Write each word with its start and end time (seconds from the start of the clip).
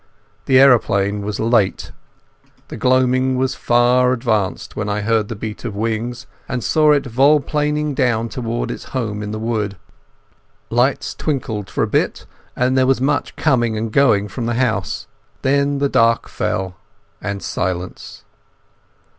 The 0.47 0.57
aeroplane 0.57 1.21
was 1.21 1.39
late. 1.39 1.91
The 2.69 2.75
gloaming 2.75 3.37
was 3.37 3.53
far 3.53 4.13
advanced 4.13 4.75
when 4.75 4.89
I 4.89 5.01
heard 5.01 5.27
the 5.27 5.35
beat 5.35 5.63
of 5.63 5.75
wings 5.75 6.25
and 6.49 6.63
saw 6.63 6.91
it 6.93 7.05
volplaning 7.05 7.93
downward 7.93 8.31
to 8.69 8.73
its 8.73 8.83
home 8.97 9.21
in 9.21 9.29
the 9.29 9.37
wood. 9.37 9.77
Lights 10.71 11.13
twinkled 11.13 11.69
for 11.69 11.83
a 11.83 11.87
bit 11.87 12.25
and 12.55 12.75
there 12.75 12.87
was 12.87 12.99
much 12.99 13.35
coming 13.35 13.77
and 13.77 13.91
going 13.93 14.27
from 14.27 14.47
the 14.47 14.55
house. 14.55 15.05
Then 15.43 15.77
the 15.77 15.87
dark 15.89 16.27
fell, 16.27 16.77
and 17.21 17.43
silence. 17.43 18.23